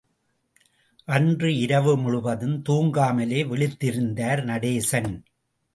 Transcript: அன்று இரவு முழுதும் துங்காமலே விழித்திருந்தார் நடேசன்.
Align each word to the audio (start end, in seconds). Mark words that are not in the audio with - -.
அன்று 1.07 1.57
இரவு 1.57 1.97
முழுதும் 1.97 2.61
துங்காமலே 2.69 3.43
விழித்திருந்தார் 3.43 4.43
நடேசன். 4.43 5.11